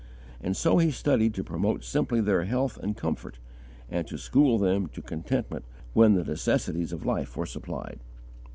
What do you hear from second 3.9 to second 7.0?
to school them to contentment when the necessities